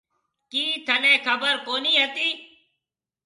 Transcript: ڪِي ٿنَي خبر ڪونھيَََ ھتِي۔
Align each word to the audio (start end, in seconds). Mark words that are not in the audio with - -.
ڪِي 0.51 0.63
ٿنَي 0.85 1.13
خبر 1.25 1.53
ڪونھيَََ 1.65 1.93
ھتِي۔ 2.03 2.29